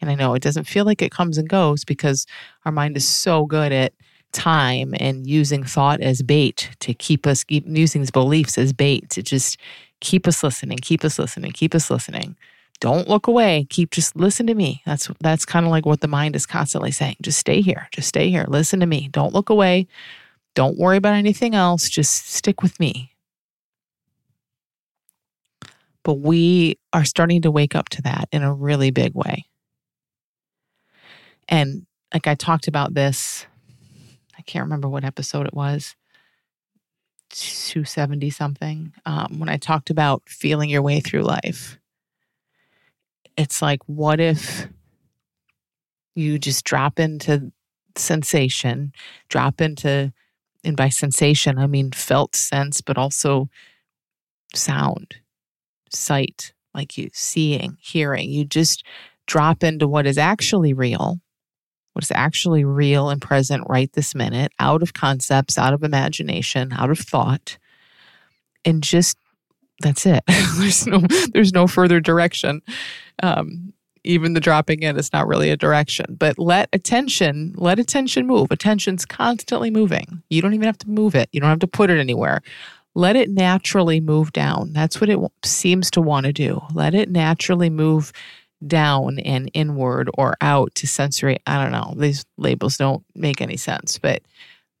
And 0.00 0.10
I 0.10 0.14
know 0.14 0.34
it 0.34 0.42
doesn't 0.42 0.68
feel 0.68 0.84
like 0.84 1.02
it 1.02 1.12
comes 1.12 1.38
and 1.38 1.48
goes 1.48 1.84
because 1.84 2.26
our 2.64 2.72
mind 2.72 2.96
is 2.96 3.06
so 3.06 3.46
good 3.46 3.72
at 3.72 3.92
time 4.32 4.94
and 4.98 5.26
using 5.26 5.62
thought 5.62 6.00
as 6.00 6.22
bait 6.22 6.70
to 6.80 6.94
keep 6.94 7.26
us 7.26 7.44
keep 7.44 7.64
using 7.66 8.00
these 8.00 8.10
beliefs 8.10 8.56
as 8.56 8.72
bait 8.72 9.08
to 9.10 9.22
just 9.22 9.58
keep 10.02 10.26
us 10.28 10.42
listening, 10.42 10.78
keep 10.82 11.04
us 11.04 11.18
listening, 11.18 11.52
keep 11.52 11.74
us 11.74 11.90
listening. 11.90 12.36
Don't 12.80 13.08
look 13.08 13.28
away. 13.28 13.66
Keep 13.70 13.92
just 13.92 14.16
listen 14.16 14.46
to 14.48 14.54
me. 14.54 14.82
That's 14.84 15.08
that's 15.20 15.46
kind 15.46 15.64
of 15.64 15.70
like 15.70 15.86
what 15.86 16.00
the 16.00 16.08
mind 16.08 16.34
is 16.34 16.44
constantly 16.44 16.90
saying. 16.90 17.16
Just 17.22 17.38
stay 17.38 17.62
here. 17.62 17.88
Just 17.92 18.08
stay 18.08 18.28
here. 18.28 18.44
Listen 18.48 18.80
to 18.80 18.86
me. 18.86 19.08
Don't 19.12 19.32
look 19.32 19.48
away. 19.48 19.86
Don't 20.54 20.76
worry 20.76 20.96
about 20.96 21.14
anything 21.14 21.54
else. 21.54 21.88
Just 21.88 22.28
stick 22.28 22.60
with 22.60 22.78
me. 22.80 23.12
But 26.02 26.14
we 26.14 26.78
are 26.92 27.04
starting 27.04 27.42
to 27.42 27.52
wake 27.52 27.76
up 27.76 27.88
to 27.90 28.02
that 28.02 28.28
in 28.32 28.42
a 28.42 28.52
really 28.52 28.90
big 28.90 29.14
way. 29.14 29.46
And 31.48 31.86
like 32.12 32.26
I 32.26 32.34
talked 32.34 32.66
about 32.66 32.94
this, 32.94 33.46
I 34.36 34.42
can't 34.42 34.64
remember 34.64 34.88
what 34.88 35.04
episode 35.04 35.46
it 35.46 35.54
was, 35.54 35.94
270 37.32 38.30
something, 38.30 38.92
um, 39.06 39.38
when 39.38 39.48
I 39.48 39.56
talked 39.56 39.90
about 39.90 40.22
feeling 40.26 40.70
your 40.70 40.82
way 40.82 41.00
through 41.00 41.22
life. 41.22 41.78
It's 43.36 43.62
like, 43.62 43.80
what 43.86 44.20
if 44.20 44.68
you 46.14 46.38
just 46.38 46.64
drop 46.64 47.00
into 47.00 47.52
sensation, 47.96 48.92
drop 49.28 49.60
into, 49.60 50.12
and 50.64 50.76
by 50.76 50.90
sensation, 50.90 51.58
I 51.58 51.66
mean 51.66 51.92
felt 51.92 52.36
sense, 52.36 52.80
but 52.80 52.98
also 52.98 53.48
sound, 54.54 55.16
sight, 55.90 56.52
like 56.74 56.98
you 56.98 57.08
seeing, 57.12 57.78
hearing. 57.80 58.30
You 58.30 58.44
just 58.44 58.84
drop 59.26 59.64
into 59.64 59.88
what 59.88 60.06
is 60.06 60.18
actually 60.18 60.72
real 60.72 61.20
what 61.92 62.04
is 62.04 62.12
actually 62.14 62.64
real 62.64 63.10
and 63.10 63.20
present 63.20 63.64
right 63.68 63.92
this 63.92 64.14
minute, 64.14 64.52
out 64.58 64.82
of 64.82 64.94
concepts, 64.94 65.58
out 65.58 65.74
of 65.74 65.82
imagination, 65.82 66.72
out 66.72 66.90
of 66.90 66.98
thought, 66.98 67.58
and 68.64 68.82
just 68.82 69.16
that's 69.80 70.06
it. 70.06 70.22
there's 70.56 70.86
no 70.86 71.00
there's 71.32 71.52
no 71.52 71.66
further 71.66 72.00
direction. 72.00 72.62
Um, 73.22 73.72
even 74.04 74.32
the 74.32 74.40
dropping 74.40 74.82
in 74.82 74.96
is 74.96 75.12
not 75.12 75.28
really 75.28 75.50
a 75.50 75.56
direction. 75.56 76.16
But 76.18 76.38
let 76.38 76.68
attention 76.72 77.54
let 77.56 77.78
attention 77.78 78.26
move. 78.26 78.50
Attention's 78.50 79.04
constantly 79.04 79.70
moving. 79.70 80.22
You 80.30 80.42
don't 80.42 80.54
even 80.54 80.66
have 80.66 80.78
to 80.78 80.90
move 80.90 81.14
it. 81.14 81.28
You 81.32 81.40
don't 81.40 81.50
have 81.50 81.58
to 81.60 81.66
put 81.66 81.90
it 81.90 81.98
anywhere. 81.98 82.42
Let 82.94 83.16
it 83.16 83.30
naturally 83.30 84.00
move 84.00 84.32
down. 84.32 84.72
That's 84.72 85.00
what 85.00 85.08
it 85.08 85.18
seems 85.44 85.90
to 85.92 86.00
want 86.02 86.26
to 86.26 86.32
do. 86.32 86.60
Let 86.74 86.94
it 86.94 87.10
naturally 87.10 87.70
move 87.70 88.12
down 88.66 89.18
and 89.20 89.50
inward 89.54 90.08
or 90.16 90.36
out 90.40 90.74
to 90.74 90.86
sensory 90.86 91.38
i 91.46 91.60
don't 91.60 91.72
know 91.72 91.94
these 91.96 92.24
labels 92.38 92.76
don't 92.76 93.04
make 93.14 93.40
any 93.40 93.56
sense 93.56 93.98
but 93.98 94.22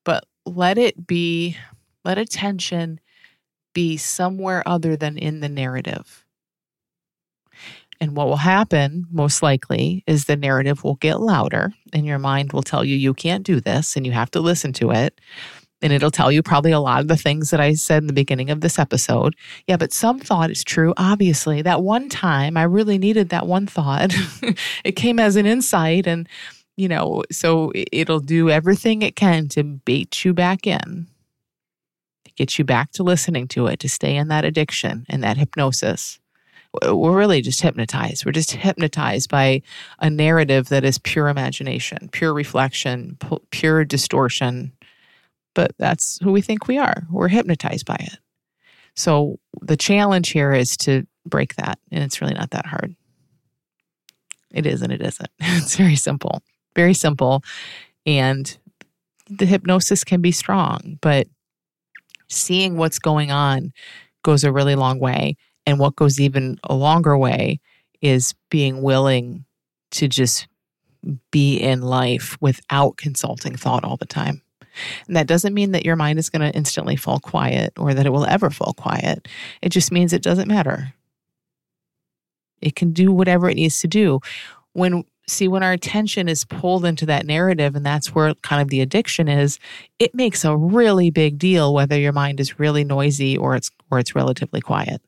but 0.04 0.24
let 0.46 0.78
it 0.78 1.06
be 1.06 1.56
let 2.04 2.18
attention 2.18 3.00
be 3.74 3.96
somewhere 3.96 4.62
other 4.66 4.96
than 4.96 5.18
in 5.18 5.40
the 5.40 5.48
narrative. 5.48 6.24
And 8.00 8.16
what 8.16 8.26
will 8.26 8.36
happen 8.36 9.06
most 9.10 9.42
likely 9.42 10.02
is 10.06 10.24
the 10.24 10.36
narrative 10.36 10.82
will 10.82 10.96
get 10.96 11.20
louder 11.20 11.72
and 11.92 12.04
your 12.04 12.18
mind 12.18 12.52
will 12.52 12.62
tell 12.62 12.84
you 12.84 12.96
you 12.96 13.14
can't 13.14 13.44
do 13.44 13.60
this 13.60 13.96
and 13.96 14.04
you 14.04 14.10
have 14.10 14.30
to 14.32 14.40
listen 14.40 14.72
to 14.74 14.90
it 14.90 15.20
and 15.82 15.92
it'll 15.92 16.10
tell 16.10 16.30
you 16.30 16.42
probably 16.42 16.72
a 16.72 16.80
lot 16.80 17.00
of 17.00 17.08
the 17.08 17.16
things 17.16 17.50
that 17.50 17.60
I 17.60 17.74
said 17.74 18.02
in 18.02 18.06
the 18.06 18.12
beginning 18.12 18.50
of 18.50 18.60
this 18.60 18.78
episode. 18.78 19.34
Yeah, 19.66 19.76
but 19.76 19.92
some 19.92 20.18
thought 20.18 20.50
is 20.50 20.64
true. 20.64 20.94
Obviously, 20.96 21.62
that 21.62 21.82
one 21.82 22.08
time 22.08 22.56
I 22.56 22.62
really 22.62 22.98
needed 22.98 23.30
that 23.30 23.46
one 23.46 23.66
thought. 23.66 24.14
it 24.84 24.92
came 24.92 25.18
as 25.18 25.36
an 25.36 25.46
insight 25.46 26.06
and 26.06 26.28
you 26.76 26.88
know, 26.88 27.22
so 27.30 27.70
it'll 27.74 28.20
do 28.20 28.50
everything 28.50 29.02
it 29.02 29.16
can 29.16 29.48
to 29.48 29.62
bait 29.62 30.24
you 30.24 30.32
back 30.32 30.66
in, 30.66 31.06
to 32.24 32.30
get 32.32 32.58
you 32.58 32.64
back 32.64 32.92
to 32.92 33.02
listening 33.02 33.46
to 33.48 33.66
it, 33.66 33.80
to 33.80 33.88
stay 33.88 34.16
in 34.16 34.28
that 34.28 34.44
addiction 34.44 35.04
and 35.08 35.22
that 35.22 35.36
hypnosis. 35.36 36.18
We're 36.82 37.16
really 37.16 37.42
just 37.42 37.60
hypnotized. 37.60 38.24
We're 38.24 38.32
just 38.32 38.52
hypnotized 38.52 39.28
by 39.28 39.60
a 39.98 40.08
narrative 40.08 40.70
that 40.70 40.84
is 40.84 40.96
pure 40.96 41.28
imagination, 41.28 42.08
pure 42.10 42.32
reflection, 42.32 43.18
pure 43.50 43.84
distortion. 43.84 44.72
But 45.54 45.72
that's 45.78 46.18
who 46.22 46.32
we 46.32 46.40
think 46.40 46.66
we 46.66 46.78
are. 46.78 47.06
We're 47.10 47.28
hypnotized 47.28 47.86
by 47.86 47.96
it. 48.00 48.18
So 48.94 49.38
the 49.60 49.76
challenge 49.76 50.30
here 50.30 50.52
is 50.52 50.76
to 50.78 51.06
break 51.26 51.56
that. 51.56 51.78
And 51.90 52.02
it's 52.02 52.20
really 52.20 52.34
not 52.34 52.50
that 52.50 52.66
hard. 52.66 52.94
It 54.52 54.66
is 54.66 54.82
and 54.82 54.92
it 54.92 55.02
isn't. 55.02 55.30
It's 55.40 55.76
very 55.76 55.96
simple, 55.96 56.42
very 56.74 56.94
simple. 56.94 57.42
And 58.06 58.56
the 59.28 59.46
hypnosis 59.46 60.04
can 60.04 60.20
be 60.20 60.32
strong, 60.32 60.98
but 61.00 61.26
seeing 62.28 62.76
what's 62.76 62.98
going 62.98 63.30
on 63.30 63.72
goes 64.22 64.44
a 64.44 64.52
really 64.52 64.74
long 64.74 64.98
way. 64.98 65.36
And 65.64 65.78
what 65.78 65.96
goes 65.96 66.18
even 66.20 66.58
a 66.64 66.74
longer 66.74 67.16
way 67.16 67.60
is 68.00 68.34
being 68.50 68.82
willing 68.82 69.44
to 69.92 70.08
just 70.08 70.48
be 71.30 71.56
in 71.56 71.82
life 71.82 72.36
without 72.40 72.96
consulting 72.96 73.56
thought 73.56 73.84
all 73.84 73.96
the 73.96 74.06
time. 74.06 74.42
And 75.06 75.16
that 75.16 75.26
doesn't 75.26 75.54
mean 75.54 75.72
that 75.72 75.84
your 75.84 75.96
mind 75.96 76.18
is 76.18 76.30
going 76.30 76.42
to 76.42 76.56
instantly 76.56 76.96
fall 76.96 77.20
quiet 77.20 77.72
or 77.78 77.94
that 77.94 78.06
it 78.06 78.10
will 78.10 78.26
ever 78.26 78.50
fall 78.50 78.74
quiet. 78.74 79.28
It 79.60 79.70
just 79.70 79.92
means 79.92 80.12
it 80.12 80.22
doesn't 80.22 80.48
matter. 80.48 80.94
It 82.60 82.76
can 82.76 82.92
do 82.92 83.12
whatever 83.12 83.48
it 83.48 83.56
needs 83.56 83.80
to 83.80 83.88
do. 83.88 84.20
When 84.72 85.04
see 85.28 85.46
when 85.48 85.62
our 85.62 85.72
attention 85.72 86.28
is 86.28 86.44
pulled 86.44 86.84
into 86.84 87.06
that 87.06 87.26
narrative 87.26 87.76
and 87.76 87.86
that's 87.86 88.14
where 88.14 88.34
kind 88.42 88.60
of 88.60 88.68
the 88.68 88.80
addiction 88.80 89.28
is, 89.28 89.58
it 89.98 90.14
makes 90.14 90.44
a 90.44 90.56
really 90.56 91.10
big 91.10 91.38
deal 91.38 91.72
whether 91.72 91.98
your 91.98 92.12
mind 92.12 92.40
is 92.40 92.58
really 92.58 92.84
noisy 92.84 93.36
or 93.36 93.54
it's 93.54 93.70
or 93.90 93.98
it's 93.98 94.14
relatively 94.14 94.60
quiet. 94.60 95.00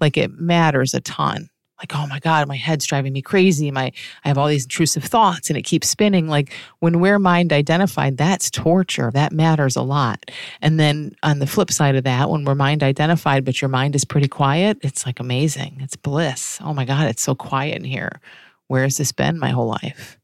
Like 0.00 0.16
it 0.16 0.32
matters 0.32 0.94
a 0.94 1.00
ton 1.00 1.48
like 1.78 1.94
oh 1.94 2.06
my 2.06 2.18
god 2.18 2.48
my 2.48 2.56
head's 2.56 2.86
driving 2.86 3.12
me 3.12 3.22
crazy. 3.22 3.70
My 3.70 3.92
i 4.24 4.28
have 4.28 4.38
all 4.38 4.48
these 4.48 4.64
intrusive 4.64 5.04
thoughts 5.04 5.48
and 5.48 5.56
it 5.56 5.62
keeps 5.62 5.88
spinning. 5.88 6.28
Like 6.28 6.52
when 6.80 7.00
we're 7.00 7.18
mind 7.18 7.52
identified 7.52 8.16
that's 8.16 8.50
torture. 8.50 9.10
That 9.12 9.32
matters 9.32 9.76
a 9.76 9.82
lot. 9.82 10.30
And 10.60 10.78
then 10.78 11.12
on 11.22 11.38
the 11.38 11.46
flip 11.46 11.70
side 11.70 11.96
of 11.96 12.04
that 12.04 12.30
when 12.30 12.44
we're 12.44 12.54
mind 12.54 12.82
identified 12.82 13.44
but 13.44 13.60
your 13.60 13.68
mind 13.68 13.94
is 13.94 14.04
pretty 14.04 14.28
quiet 14.28 14.78
it's 14.82 15.06
like 15.06 15.20
amazing. 15.20 15.78
It's 15.80 15.96
bliss. 15.96 16.58
Oh 16.62 16.74
my 16.74 16.84
god 16.84 17.08
it's 17.08 17.22
so 17.22 17.34
quiet 17.34 17.76
in 17.76 17.84
here. 17.84 18.20
Where 18.66 18.82
has 18.82 18.96
this 18.96 19.12
been 19.12 19.38
my 19.38 19.50
whole 19.50 19.68
life? 19.68 20.18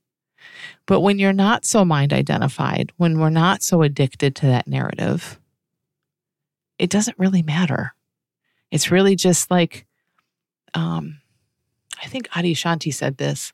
But 0.86 1.00
when 1.00 1.18
you're 1.18 1.32
not 1.32 1.64
so 1.64 1.84
mind 1.84 2.12
identified 2.12 2.92
when 2.96 3.18
we're 3.18 3.30
not 3.30 3.62
so 3.62 3.82
addicted 3.82 4.36
to 4.36 4.46
that 4.46 4.66
narrative 4.66 5.38
it 6.78 6.90
doesn't 6.90 7.18
really 7.18 7.42
matter. 7.42 7.94
It's 8.70 8.90
really 8.90 9.16
just 9.16 9.50
like 9.50 9.86
um 10.74 11.20
I 12.04 12.08
think 12.08 12.28
Adyashanti 12.30 12.92
said 12.92 13.16
this. 13.16 13.52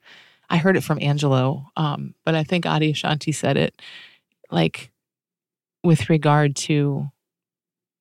I 0.49 0.57
heard 0.57 0.77
it 0.77 0.83
from 0.83 0.99
Angelo, 1.01 1.71
um, 1.77 2.15
but 2.25 2.35
I 2.35 2.43
think 2.43 2.65
Adyashanti 2.65 3.35
said 3.35 3.57
it 3.57 3.81
like 4.51 4.91
with 5.85 6.11
regard 6.11 6.57
to 6.57 7.09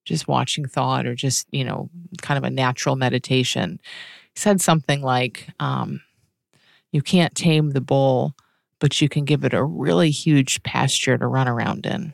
just 0.05 0.27
watching 0.27 0.67
thought 0.67 1.05
or 1.05 1.13
just, 1.13 1.47
you 1.51 1.63
know, 1.63 1.89
kind 2.21 2.37
of 2.37 2.43
a 2.43 2.49
natural 2.49 2.95
meditation. 2.95 3.79
He 4.33 4.39
said 4.39 4.59
something 4.59 5.01
like, 5.03 5.47
um, 5.59 6.01
you 6.91 7.03
can't 7.03 7.35
tame 7.35 7.69
the 7.69 7.81
bull, 7.81 8.35
but 8.79 8.99
you 8.99 9.07
can 9.07 9.25
give 9.25 9.43
it 9.43 9.53
a 9.53 9.63
really 9.63 10.09
huge 10.09 10.63
pasture 10.63 11.17
to 11.17 11.27
run 11.27 11.47
around 11.47 11.85
in. 11.85 12.13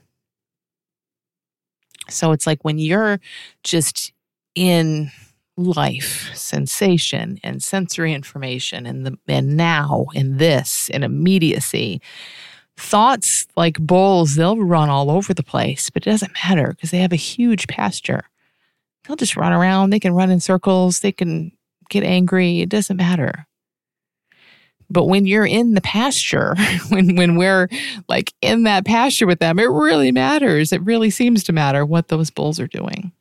So 2.10 2.34
it's 2.34 2.46
like 2.46 2.66
when 2.66 2.78
you're 2.78 3.22
just 3.64 4.12
in 4.54 5.12
life, 5.58 6.32
sensation, 6.36 7.40
and 7.44 7.64
sensory 7.64 8.14
information, 8.14 8.86
and 8.86 9.06
the 9.06 9.18
and 9.28 9.56
now, 9.56 10.08
and 10.16 10.40
this, 10.40 10.90
and 10.94 11.04
immediacy. 11.04 12.02
Thoughts 12.78 13.48
like 13.56 13.80
bulls, 13.80 14.36
they'll 14.36 14.58
run 14.58 14.90
all 14.90 15.10
over 15.10 15.34
the 15.34 15.44
place, 15.44 15.90
but 15.90 16.06
it 16.06 16.10
doesn't 16.10 16.34
matter 16.44 16.70
because 16.70 16.92
they 16.92 17.00
have 17.00 17.14
a 17.14 17.18
huge 17.18 17.68
pasture. 17.68 18.26
They'll 19.08 19.16
just 19.16 19.38
run 19.38 19.54
around. 19.54 19.92
They 19.92 20.00
can 20.00 20.14
run 20.14 20.32
in 20.32 20.40
circles. 20.40 21.00
They 21.00 21.12
can 21.12 21.52
get 21.90 22.04
angry. 22.04 22.62
It 22.62 22.70
doesn't 22.70 22.98
matter. 22.98 23.48
But 24.90 25.06
when 25.06 25.26
you're 25.26 25.46
in 25.46 25.74
the 25.74 25.82
pasture, 25.82 26.56
when 26.90 27.16
when 27.16 27.38
we're 27.38 27.70
like 28.08 28.34
in 28.42 28.64
that 28.64 28.86
pasture 28.86 29.28
with 29.28 29.40
them, 29.40 29.58
it 29.60 29.70
really 29.70 30.12
matters. 30.12 30.72
It 30.72 30.82
really 30.82 31.10
seems 31.10 31.44
to 31.46 31.54
matter 31.54 31.86
what 31.86 32.10
those 32.10 32.30
bulls 32.30 32.60
are 32.60 32.68
doing. 32.68 33.12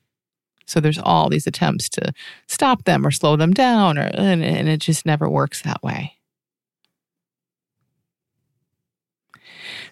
So 0.67 0.81
there's 0.81 0.99
all 0.99 1.29
these 1.29 1.47
attempts 1.47 1.89
to 1.91 2.13
stop 2.47 2.85
them 2.85 3.07
or 3.07 3.11
slow 3.11 3.37
them 3.37 3.53
down, 3.53 3.99
or, 3.99 4.11
and, 4.15 4.45
and 4.45 4.69
it 4.69 4.81
just 4.81 5.07
never 5.07 5.29
works 5.29 5.63
that 5.63 5.83
way. 5.83 6.15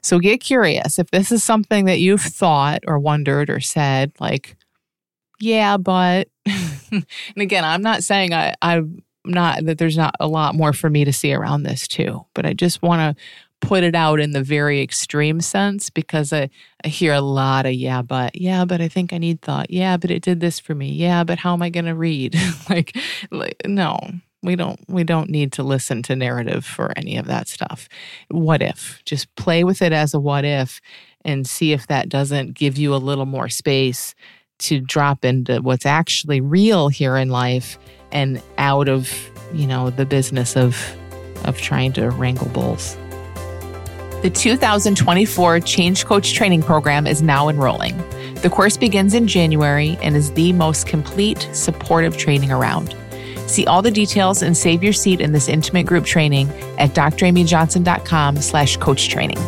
So 0.00 0.18
get 0.18 0.40
curious 0.40 0.98
if 0.98 1.10
this 1.10 1.30
is 1.30 1.44
something 1.44 1.84
that 1.86 2.00
you've 2.00 2.22
thought 2.22 2.80
or 2.86 2.98
wondered 2.98 3.50
or 3.50 3.60
said, 3.60 4.12
like, 4.20 4.56
yeah, 5.40 5.76
but, 5.76 6.28
and 6.46 7.04
again, 7.36 7.64
I'm 7.64 7.82
not 7.82 8.02
saying 8.02 8.32
I, 8.32 8.54
I'm 8.62 9.02
not 9.24 9.64
that 9.64 9.78
there's 9.78 9.96
not 9.96 10.14
a 10.20 10.26
lot 10.26 10.54
more 10.54 10.72
for 10.72 10.90
me 10.90 11.04
to 11.04 11.12
see 11.12 11.32
around 11.32 11.62
this 11.62 11.86
too, 11.86 12.24
but 12.34 12.46
I 12.46 12.52
just 12.52 12.82
want 12.82 13.16
to 13.16 13.22
put 13.62 13.84
it 13.84 13.94
out 13.94 14.20
in 14.20 14.32
the 14.32 14.42
very 14.42 14.82
extreme 14.82 15.40
sense 15.40 15.88
because 15.88 16.32
I, 16.32 16.50
I 16.84 16.88
hear 16.88 17.14
a 17.14 17.20
lot 17.22 17.64
of 17.64 17.72
yeah, 17.72 18.02
but 18.02 18.38
yeah, 18.38 18.66
but 18.66 18.82
I 18.82 18.88
think 18.88 19.12
I 19.12 19.18
need 19.18 19.40
thought. 19.40 19.70
Yeah, 19.70 19.96
but 19.96 20.10
it 20.10 20.22
did 20.22 20.40
this 20.40 20.60
for 20.60 20.74
me. 20.74 20.90
Yeah, 20.90 21.24
but 21.24 21.38
how 21.38 21.54
am 21.54 21.62
I 21.62 21.70
going 21.70 21.86
to 21.86 21.94
read? 21.94 22.36
like, 22.68 22.96
like, 23.30 23.62
no, 23.64 23.98
we 24.42 24.56
don't 24.56 24.80
we 24.88 25.04
don't 25.04 25.30
need 25.30 25.52
to 25.52 25.62
listen 25.62 26.02
to 26.02 26.16
narrative 26.16 26.64
for 26.64 26.92
any 26.96 27.16
of 27.16 27.26
that 27.26 27.48
stuff. 27.48 27.88
What 28.28 28.60
if? 28.60 29.00
Just 29.06 29.34
play 29.36 29.64
with 29.64 29.80
it 29.80 29.92
as 29.92 30.12
a 30.12 30.20
what 30.20 30.44
if 30.44 30.80
and 31.24 31.46
see 31.46 31.72
if 31.72 31.86
that 31.86 32.08
doesn't 32.08 32.54
give 32.54 32.76
you 32.76 32.94
a 32.94 32.96
little 32.96 33.26
more 33.26 33.48
space 33.48 34.14
to 34.58 34.80
drop 34.80 35.24
into 35.24 35.60
what's 35.60 35.86
actually 35.86 36.40
real 36.40 36.88
here 36.88 37.16
in 37.16 37.30
life 37.30 37.78
and 38.10 38.42
out 38.58 38.88
of, 38.88 39.12
you 39.54 39.66
know, 39.68 39.90
the 39.90 40.04
business 40.04 40.56
of 40.56 40.76
of 41.44 41.58
trying 41.58 41.92
to 41.92 42.10
wrangle 42.10 42.48
bulls. 42.48 42.96
The 44.22 44.30
2024 44.30 45.58
Change 45.58 46.06
Coach 46.06 46.32
Training 46.32 46.62
Program 46.62 47.08
is 47.08 47.22
now 47.22 47.48
enrolling. 47.48 47.96
The 48.36 48.48
course 48.48 48.76
begins 48.76 49.14
in 49.14 49.26
January 49.26 49.98
and 50.00 50.14
is 50.14 50.30
the 50.34 50.52
most 50.52 50.86
complete 50.86 51.48
supportive 51.52 52.16
training 52.16 52.52
around. 52.52 52.94
See 53.48 53.66
all 53.66 53.82
the 53.82 53.90
details 53.90 54.40
and 54.42 54.56
save 54.56 54.84
your 54.84 54.92
seat 54.92 55.20
in 55.20 55.32
this 55.32 55.48
intimate 55.48 55.86
group 55.86 56.04
training 56.04 56.48
at 56.78 56.90
dramyjohnson.com 56.90 58.36
slash 58.36 58.76
coach 58.76 59.08
training. 59.08 59.38